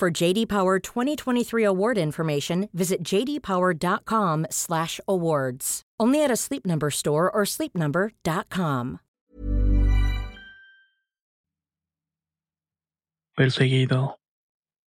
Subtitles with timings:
[0.00, 5.82] For JD Power 2023 award information, visit jdpower.com/awards.
[6.00, 9.00] Only at a Sleep Number store or sleepnumber.com.
[13.36, 14.16] Perseguido.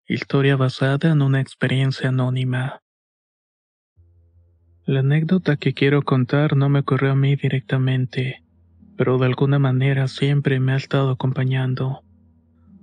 [0.07, 2.81] Historia basada en una experiencia anónima.
[4.87, 8.41] La anécdota que quiero contar no me ocurrió a mí directamente,
[8.97, 12.03] pero de alguna manera siempre me ha estado acompañando.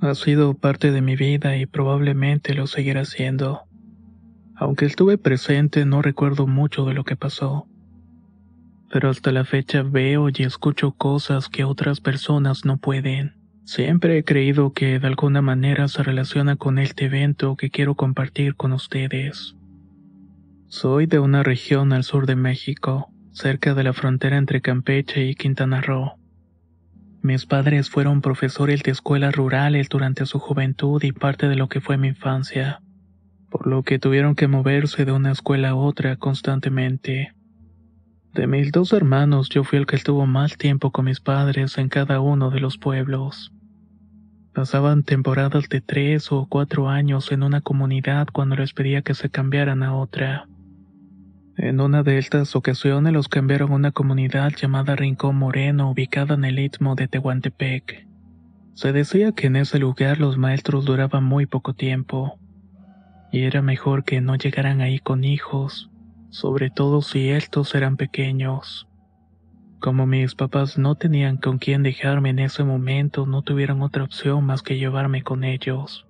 [0.03, 3.65] Ha sido parte de mi vida y probablemente lo seguirá siendo.
[4.57, 7.67] Aunque estuve presente no recuerdo mucho de lo que pasó.
[8.91, 13.35] Pero hasta la fecha veo y escucho cosas que otras personas no pueden.
[13.65, 18.57] Siempre he creído que de alguna manera se relaciona con este evento que quiero compartir
[18.57, 19.55] con ustedes.
[20.69, 25.35] Soy de una región al sur de México, cerca de la frontera entre Campeche y
[25.35, 26.20] Quintana Roo.
[27.23, 31.83] Mis padres fueron profesores de escuelas rurales durante su juventud y parte de lo que
[31.83, 32.81] fue mi infancia,
[33.51, 37.35] por lo que tuvieron que moverse de una escuela a otra constantemente.
[38.33, 41.91] De mis dos hermanos yo fui el que estuvo más tiempo con mis padres en
[41.91, 43.53] cada uno de los pueblos.
[44.55, 49.29] Pasaban temporadas de tres o cuatro años en una comunidad cuando les pedía que se
[49.29, 50.49] cambiaran a otra.
[51.63, 56.47] En una de estas ocasiones los cambiaron a una comunidad llamada Rincón Moreno ubicada en
[56.47, 58.09] el istmo de Tehuantepec.
[58.73, 62.39] Se decía que en ese lugar los maestros duraban muy poco tiempo,
[63.31, 65.91] y era mejor que no llegaran ahí con hijos,
[66.31, 68.89] sobre todo si estos eran pequeños.
[69.81, 74.47] Como mis papás no tenían con quién dejarme en ese momento, no tuvieron otra opción
[74.47, 76.07] más que llevarme con ellos.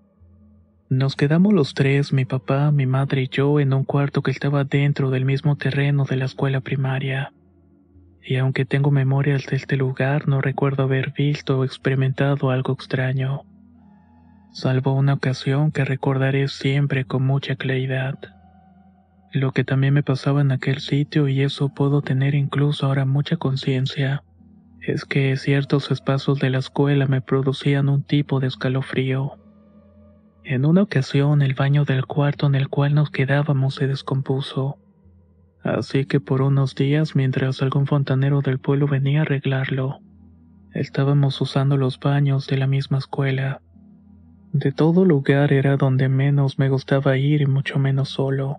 [0.90, 4.64] Nos quedamos los tres, mi papá, mi madre y yo, en un cuarto que estaba
[4.64, 7.32] dentro del mismo terreno de la escuela primaria.
[8.24, 13.42] Y aunque tengo memorias de este lugar, no recuerdo haber visto o experimentado algo extraño.
[14.52, 18.18] Salvo una ocasión que recordaré siempre con mucha claridad.
[19.32, 23.36] Lo que también me pasaba en aquel sitio, y eso puedo tener incluso ahora mucha
[23.36, 24.24] conciencia,
[24.80, 29.39] es que ciertos espacios de la escuela me producían un tipo de escalofrío.
[30.50, 34.78] En una ocasión el baño del cuarto en el cual nos quedábamos se descompuso.
[35.62, 40.00] Así que por unos días, mientras algún fontanero del pueblo venía a arreglarlo,
[40.74, 43.60] estábamos usando los baños de la misma escuela.
[44.52, 48.56] De todo lugar era donde menos me gustaba ir y mucho menos solo,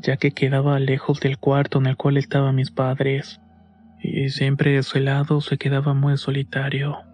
[0.00, 3.40] ya que quedaba lejos del cuarto en el cual estaban mis padres,
[4.02, 7.13] y siempre ese lado se quedaba muy solitario.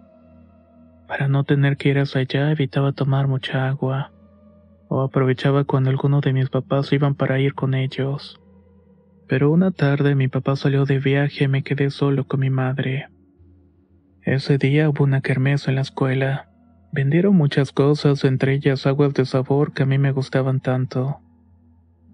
[1.11, 4.13] Para no tener que ir hacia allá evitaba tomar mucha agua,
[4.87, 8.39] o aprovechaba cuando alguno de mis papás iban para ir con ellos.
[9.27, 13.09] Pero una tarde mi papá salió de viaje y me quedé solo con mi madre.
[14.21, 16.47] Ese día hubo una kermés en la escuela.
[16.93, 21.19] Vendieron muchas cosas, entre ellas aguas de sabor que a mí me gustaban tanto.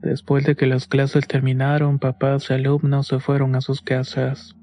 [0.02, 4.56] Después de que las clases terminaron, papás y alumnos se fueron a sus casas.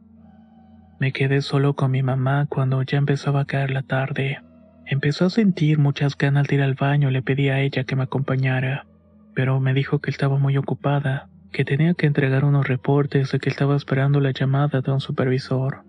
[1.04, 4.41] Me quedé solo con mi mamá cuando ya empezaba a caer la tarde.
[4.87, 7.94] Empezó a sentir muchas ganas de ir al baño y le pedí a ella que
[7.94, 8.87] me acompañara,
[9.34, 13.50] pero me dijo que estaba muy ocupada, que tenía que entregar unos reportes y que
[13.50, 15.84] estaba esperando la llamada de un supervisor.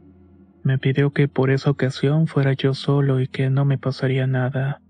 [0.63, 4.81] Me pidió que por esa ocasión fuera yo solo y que no me pasaría nada.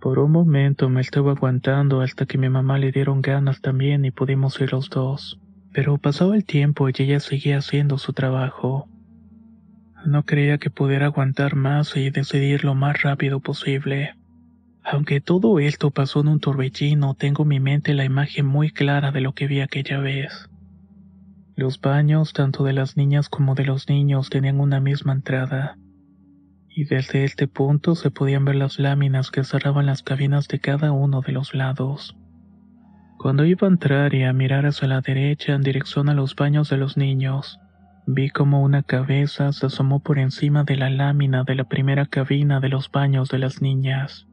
[0.00, 4.10] Por un momento me estuve aguantando hasta que mi mamá le dieron ganas también y
[4.10, 5.38] pudimos ir los dos.
[5.72, 8.88] Pero pasaba el tiempo y ella seguía haciendo su trabajo.
[10.06, 14.14] No creía que pudiera aguantar más y decidir lo más rápido posible.
[14.84, 19.10] Aunque todo esto pasó en un torbellino, tengo en mi mente la imagen muy clara
[19.10, 20.48] de lo que vi aquella vez.
[21.56, 25.76] Los baños, tanto de las niñas como de los niños, tenían una misma entrada.
[26.68, 30.92] Y desde este punto se podían ver las láminas que cerraban las cabinas de cada
[30.92, 32.16] uno de los lados.
[33.18, 36.70] Cuando iba a entrar y a mirar hacia la derecha en dirección a los baños
[36.70, 37.58] de los niños,
[38.08, 42.60] Vi como una cabeza se asomó por encima de la lámina de la primera cabina
[42.60, 44.28] de los baños de las niñas.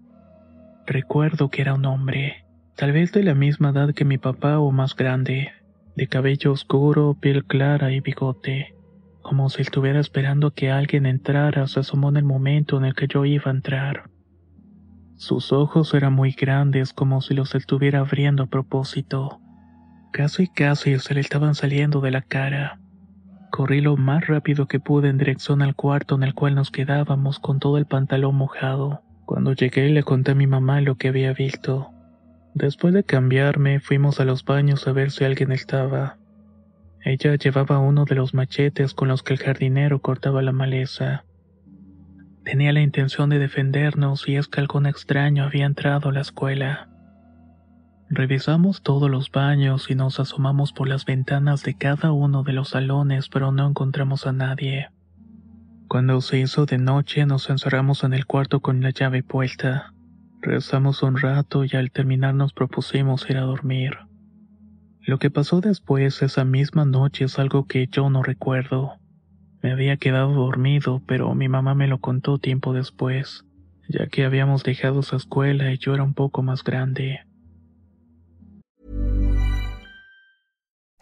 [0.86, 4.72] Recuerdo que era un hombre, tal vez de la misma edad que mi papá o
[4.72, 5.50] más grande,
[5.96, 8.76] de cabello oscuro, piel clara y bigote,
[9.24, 13.08] como si estuviera esperando que alguien entrara, se asomó en el momento en el que
[13.08, 14.04] yo iba a entrar.
[15.16, 19.40] Sus ojos eran muy grandes como si los estuviera abriendo a propósito.
[20.12, 22.80] Casi casi se le estaban saliendo de la cara.
[23.56, 27.38] Corrí lo más rápido que pude en dirección al cuarto en el cual nos quedábamos
[27.38, 29.04] con todo el pantalón mojado.
[29.26, 31.92] Cuando llegué le conté a mi mamá lo que había visto.
[32.56, 36.18] Después de cambiarme, fuimos a los baños a ver si alguien estaba.
[37.06, 41.24] Ella llevaba uno de los machetes con los que el jardinero cortaba la maleza.
[42.44, 46.90] Tenía la intención de defendernos y es que algún extraño había entrado a la escuela.
[48.10, 52.70] Revisamos todos los baños y nos asomamos por las ventanas de cada uno de los
[52.70, 54.90] salones, pero no encontramos a nadie.
[55.88, 59.94] Cuando se hizo de noche nos encerramos en el cuarto con la llave puesta.
[60.42, 63.98] Rezamos un rato y al terminar nos propusimos ir a dormir.
[65.02, 68.94] Lo que pasó después esa misma noche es algo que yo no recuerdo.
[69.62, 73.46] Me había quedado dormido, pero mi mamá me lo contó tiempo después,
[73.88, 77.22] ya que habíamos dejado esa escuela y yo era un poco más grande.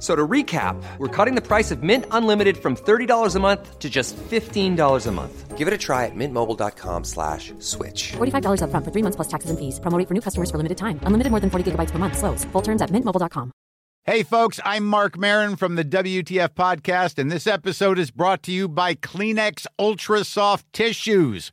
[0.00, 3.90] So to recap, we're cutting the price of Mint Unlimited from $30 a month to
[3.90, 5.58] just $15 a month.
[5.58, 8.12] Give it a try at mintmobile.com slash switch.
[8.12, 9.78] $45 up front for three months plus taxes and fees.
[9.78, 10.98] Promoting for new customers for limited time.
[11.02, 12.16] Unlimited more than 40 gigabytes per month.
[12.16, 12.46] Slows.
[12.46, 13.52] Full terms at mintmobile.com.
[14.04, 18.52] Hey, folks, I'm Mark Marin from the WTF Podcast, and this episode is brought to
[18.52, 21.52] you by Kleenex Ultra Soft Tissues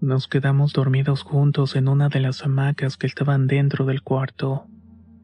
[0.00, 4.66] Nos quedamos dormidos juntos en una de las hamacas que estaban dentro del cuarto.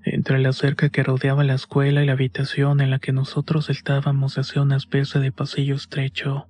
[0.04, 4.36] Entre la cerca que rodeaba la escuela y la habitación en la que nosotros estábamos
[4.36, 6.48] hacía una especie de pasillo estrecho.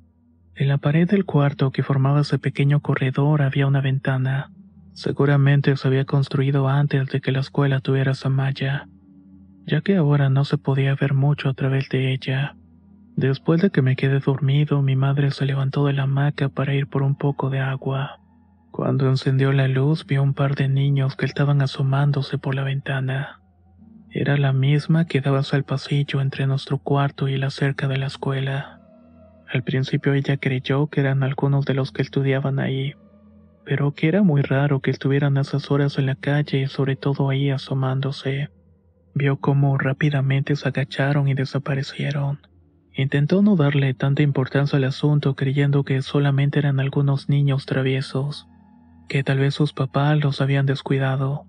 [0.57, 4.51] En la pared del cuarto que formaba ese pequeño corredor había una ventana.
[4.93, 8.89] Seguramente se había construido antes de que la escuela tuviera esa malla,
[9.67, 12.56] ya que ahora no se podía ver mucho a través de ella.
[13.17, 16.87] Después de que me quedé dormido, mi madre se levantó de la hamaca para ir
[16.87, 18.21] por un poco de agua.
[18.71, 23.41] Cuando encendió la luz, vio un par de niños que estaban asomándose por la ventana.
[24.11, 28.07] Era la misma que daba el pasillo entre nuestro cuarto y la cerca de la
[28.07, 28.83] escuela.
[29.51, 32.97] Al principio ella creyó que eran algunos de los que estudiaban ahí,
[33.65, 36.97] pero que era muy raro que estuvieran a esas horas en la calle y sobre
[36.97, 38.51] todo ahí asomándose.
[39.15, 42.41] Vio cómo rápidamente se agacharon y desaparecieron.
[42.97, 48.49] Intentó no darle tanta importancia al asunto creyendo que solamente eran algunos niños traviesos,
[49.07, 51.45] que tal vez sus papás los habían descuidado.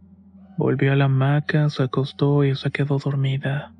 [0.57, 3.73] Volvió a la hamaca, se acostó y se quedó dormida.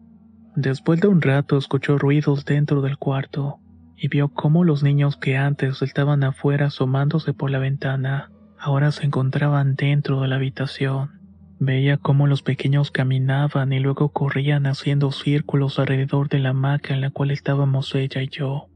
[0.56, 3.60] Después de un rato escuchó ruidos dentro del cuarto
[3.98, 9.06] y vio cómo los niños que antes estaban afuera asomándose por la ventana ahora se
[9.06, 11.17] encontraban dentro de la habitación.
[11.60, 17.02] Veía cómo los pequeños caminaban y luego corrían haciendo círculos alrededor de la hamaca en
[17.02, 18.68] la cual estábamos ella y yo.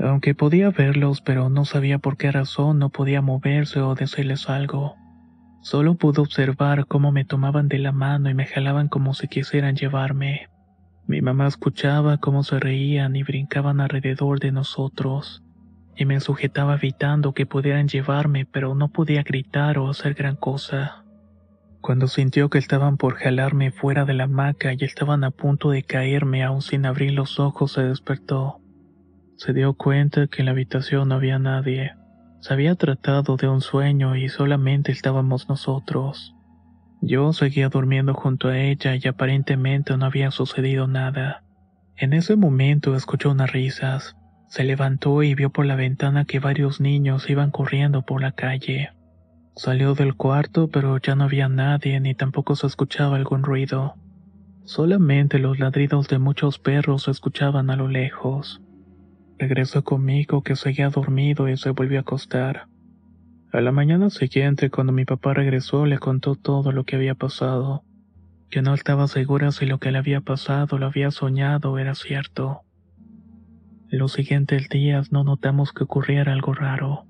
[0.00, 4.96] Aunque podía verlos, pero no sabía por qué razón no podía moverse o decirles algo.
[5.60, 9.76] Solo pude observar cómo me tomaban de la mano y me jalaban como si quisieran
[9.76, 10.48] llevarme.
[11.06, 15.42] Mi mamá escuchaba cómo se reían y brincaban alrededor de nosotros,
[15.96, 21.04] y me sujetaba evitando que pudieran llevarme, pero no podía gritar o hacer gran cosa.
[21.88, 25.84] Cuando sintió que estaban por jalarme fuera de la hamaca y estaban a punto de
[25.84, 28.60] caerme aún sin abrir los ojos, se despertó.
[29.38, 31.94] Se dio cuenta que en la habitación no había nadie.
[32.40, 36.34] Se había tratado de un sueño y solamente estábamos nosotros.
[37.00, 41.42] Yo seguía durmiendo junto a ella y aparentemente no había sucedido nada.
[41.96, 44.14] En ese momento escuchó unas risas.
[44.48, 48.90] Se levantó y vio por la ventana que varios niños iban corriendo por la calle.
[49.58, 53.96] Salió del cuarto, pero ya no había nadie ni tampoco se escuchaba algún ruido.
[54.64, 58.62] Solamente los ladridos de muchos perros se escuchaban a lo lejos.
[59.36, 62.68] Regresó conmigo que seguía dormido y se volvió a acostar.
[63.52, 67.82] A la mañana siguiente, cuando mi papá regresó, le contó todo lo que había pasado.
[68.50, 72.60] Que no estaba segura si lo que le había pasado, lo había soñado, era cierto.
[73.88, 77.07] Los siguientes días no notamos que ocurriera algo raro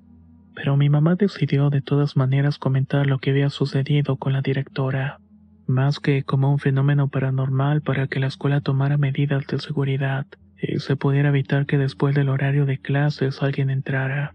[0.59, 5.21] pero mi mamá decidió de todas maneras comentar lo que había sucedido con la directora,
[5.69, 10.27] más que como un fenómeno paranormal para que la escuela tomara medidas de seguridad
[10.61, 14.35] y se pudiera evitar que después del horario de clases alguien entrara,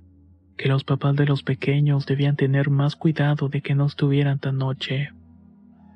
[0.55, 4.59] que los papás de los pequeños debían tener más cuidado de que no estuvieran tan
[4.59, 5.09] noche.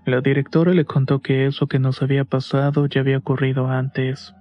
[0.06, 4.36] La directora le contó que eso que nos había pasado ya había ocurrido antes.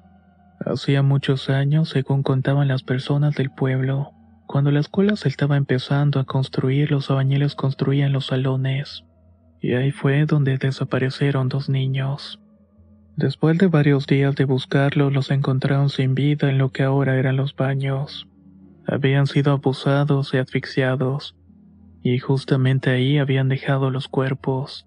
[0.58, 4.15] Hacía muchos años, según contaban las personas del pueblo,
[4.46, 9.04] cuando la escuela se estaba empezando a construir, los albañiles construían los salones.
[9.60, 12.40] Y ahí fue donde desaparecieron dos niños.
[13.16, 17.36] Después de varios días de buscarlos, los encontraron sin vida en lo que ahora eran
[17.36, 18.28] los baños.
[18.86, 21.34] Habían sido abusados y asfixiados,
[22.02, 24.86] y justamente ahí habían dejado los cuerpos.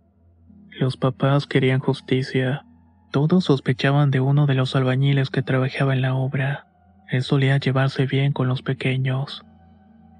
[0.79, 2.65] Los papás querían justicia.
[3.11, 6.67] Todos sospechaban de uno de los albañiles que trabajaba en la obra.
[7.09, 9.43] Él solía llevarse bien con los pequeños.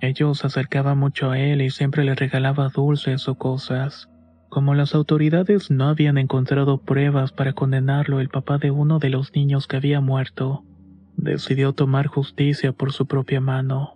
[0.01, 4.10] Ellos se acercaban mucho a él y siempre le regalaba dulces o cosas.
[4.50, 9.36] Como las autoridades no habían encontrado pruebas para condenarlo, el papá de uno de los
[9.36, 10.63] niños que había muerto
[11.18, 13.96] decidió tomar justicia por su propia mano.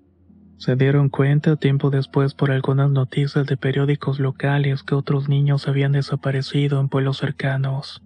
[0.57, 5.93] Se dieron cuenta tiempo después por algunas noticias de periódicos locales que otros niños habían
[5.93, 8.03] desaparecido en pueblos cercanos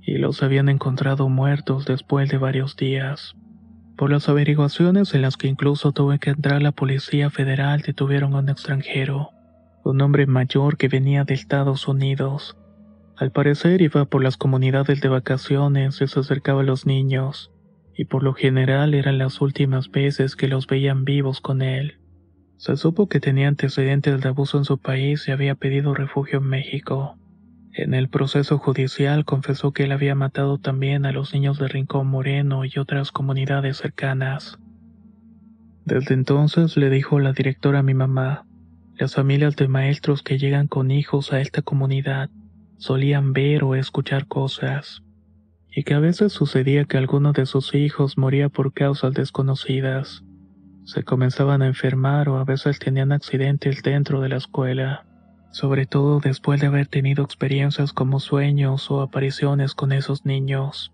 [0.00, 3.34] y los habían encontrado muertos después de varios días.
[3.98, 8.38] Por las averiguaciones en las que incluso tuve que entrar la Policía Federal detuvieron a
[8.38, 9.30] un extranjero,
[9.82, 12.56] un hombre mayor que venía de Estados Unidos.
[13.16, 17.50] Al parecer iba por las comunidades de vacaciones y se acercaba a los niños,
[17.92, 21.98] y por lo general eran las últimas veces que los veían vivos con él.
[22.56, 26.44] Se supo que tenía antecedentes de abuso en su país y había pedido refugio en
[26.44, 27.18] México.
[27.78, 32.08] En el proceso judicial confesó que él había matado también a los niños de Rincón
[32.08, 34.58] Moreno y otras comunidades cercanas.
[35.84, 38.44] Desde entonces le dijo la directora a mi mamá,
[38.96, 42.30] las familias de maestros que llegan con hijos a esta comunidad
[42.78, 45.04] solían ver o escuchar cosas
[45.70, 50.24] y que a veces sucedía que alguno de sus hijos moría por causas desconocidas.
[50.84, 55.06] Se comenzaban a enfermar o a veces tenían accidentes dentro de la escuela,
[55.50, 60.92] sobre todo después de haber tenido experiencias como sueños o apariciones con esos niños.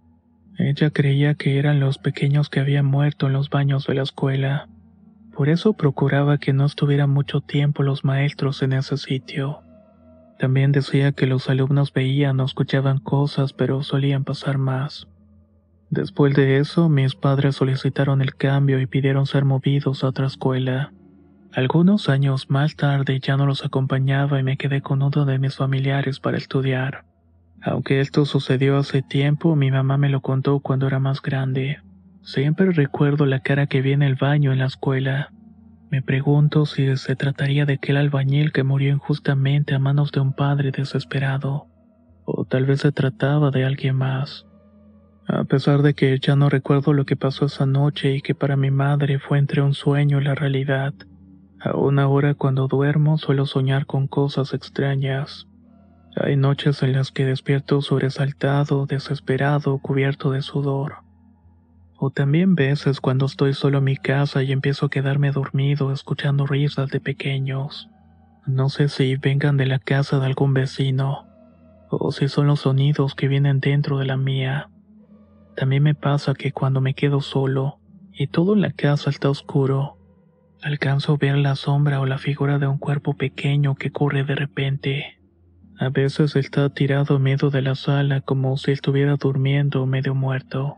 [0.58, 4.68] Ella creía que eran los pequeños que habían muerto en los baños de la escuela.
[5.34, 9.60] Por eso procuraba que no estuvieran mucho tiempo los maestros en ese sitio.
[10.38, 15.08] También decía que los alumnos veían o escuchaban cosas, pero solían pasar más.
[15.90, 20.92] Después de eso, mis padres solicitaron el cambio y pidieron ser movidos a otra escuela.
[21.54, 25.54] Algunos años más tarde ya no los acompañaba y me quedé con uno de mis
[25.54, 27.04] familiares para estudiar.
[27.62, 31.78] Aunque esto sucedió hace tiempo, mi mamá me lo contó cuando era más grande.
[32.22, 35.32] Siempre recuerdo la cara que vi en el baño en la escuela.
[35.90, 40.32] Me pregunto si se trataría de aquel albañil que murió injustamente a manos de un
[40.32, 41.68] padre desesperado,
[42.24, 44.44] o tal vez se trataba de alguien más.
[45.28, 48.56] A pesar de que ya no recuerdo lo que pasó esa noche y que para
[48.56, 50.94] mi madre fue entre un sueño y la realidad,
[51.64, 55.48] aún ahora cuando duermo suelo soñar con cosas extrañas.
[56.16, 60.96] Hay noches en las que despierto sobresaltado, desesperado, cubierto de sudor.
[61.96, 66.46] O también veces cuando estoy solo en mi casa y empiezo a quedarme dormido escuchando
[66.46, 67.88] risas de pequeños.
[68.46, 71.26] No sé si vengan de la casa de algún vecino,
[71.88, 74.68] o si son los sonidos que vienen dentro de la mía.
[75.56, 77.78] También me pasa que cuando me quedo solo
[78.12, 79.93] y todo en la casa está oscuro,
[80.64, 84.34] alcanzo a ver la sombra o la figura de un cuerpo pequeño que corre de
[84.34, 85.18] repente.
[85.78, 90.76] A veces está tirado medio de la sala como si estuviera durmiendo o medio muerto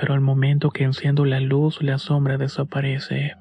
[0.00, 3.34] pero al momento que enciendo la luz la sombra desaparece.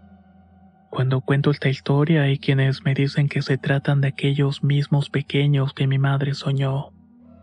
[0.90, 5.74] Cuando cuento esta historia hay quienes me dicen que se tratan de aquellos mismos pequeños
[5.74, 6.94] que mi madre soñó,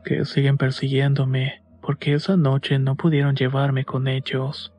[0.04, 4.73] que siguen persiguiéndome porque esa noche no pudieron llevarme con ellos,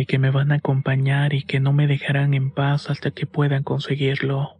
[0.00, 3.26] y que me van a acompañar y que no me dejarán en paz hasta que
[3.26, 4.59] puedan conseguirlo.